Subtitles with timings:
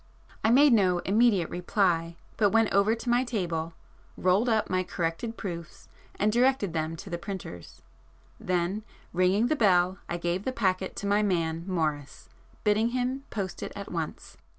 [0.43, 3.75] I made no immediate reply, but went over to my table,
[4.17, 8.81] rolled up my corrected proofs and directed them to the printers,—then
[9.13, 12.29] ringing the bell I gave the packet to my man, Morris,
[12.63, 14.37] bidding him post it at once.